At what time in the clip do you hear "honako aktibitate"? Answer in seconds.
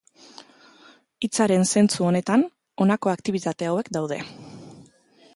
2.85-3.69